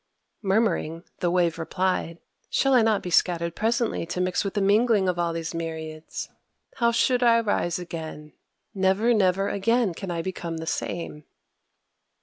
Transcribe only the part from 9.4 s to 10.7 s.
again can I become the